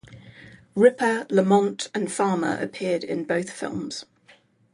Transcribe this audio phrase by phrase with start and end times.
[0.73, 4.05] Ripper, Lamont and Farmer appeared in both films.